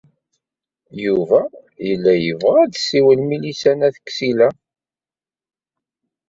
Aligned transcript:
Yuba 1.03 1.39
yella 1.87 2.13
yebɣa 2.17 2.57
ad 2.63 2.69
d-tessiwel 2.71 3.19
Milisa 3.23 3.73
n 3.77 3.85
At 3.87 3.95
Ksila. 4.07 4.49